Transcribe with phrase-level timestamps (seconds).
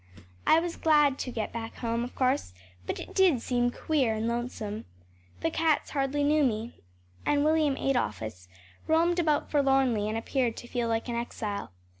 [0.47, 2.55] I was glad to get back home, of course;
[2.87, 4.85] but it did seem queer and lonesome.
[5.41, 6.73] The cats hardly knew me,
[7.23, 8.47] and William Adolphus
[8.87, 11.71] roamed about forlornly and appeared to feel like an exile.